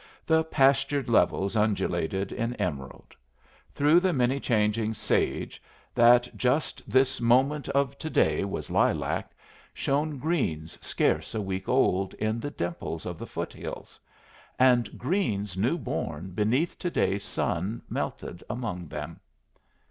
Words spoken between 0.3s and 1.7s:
pastured levels